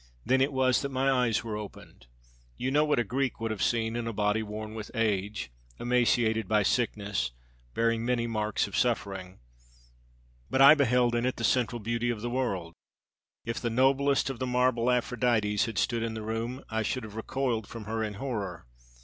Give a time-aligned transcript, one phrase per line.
[0.25, 2.07] Then it was that my eyes were opened.
[2.57, 6.47] You know what a Greek would have seen in a body worn with age, emaciated
[6.47, 7.33] by sickness,
[7.75, 9.37] bearing many marks of suffering.
[10.49, 12.73] But I beheld in it the central beauty of the world.
[13.45, 17.15] If the noblest of the marble Aphrodites had stood in the room I should have
[17.15, 18.65] recoiled from her in horror.